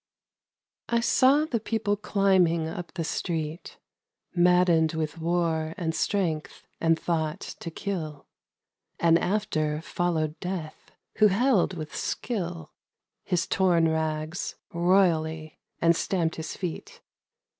[0.89, 3.77] I SAW the people climbing up the street
[4.33, 8.25] Maddened with war and strength and thought to kill.
[8.99, 12.71] And after followed Death, who held with skill
[13.23, 17.01] His torn rags, royally, and stamped his feet.